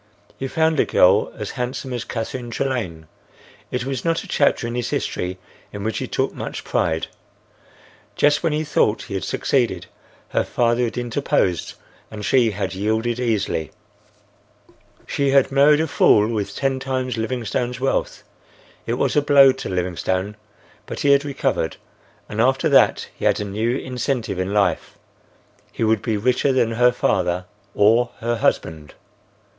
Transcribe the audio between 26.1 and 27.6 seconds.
richer than her father